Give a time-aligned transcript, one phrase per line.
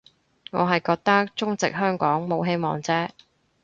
[0.49, 3.11] 我係覺得中殖香港冇希望啫